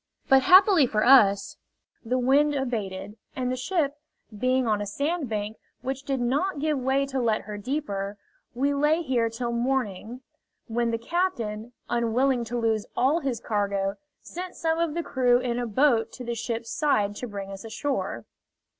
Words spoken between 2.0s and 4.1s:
the wind abated, and the ship